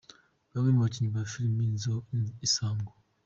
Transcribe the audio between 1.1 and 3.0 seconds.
ba filimu Isonga.